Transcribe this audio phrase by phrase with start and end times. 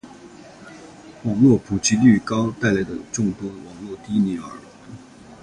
[1.25, 4.57] 网络普及率高带来的众多网络低龄儿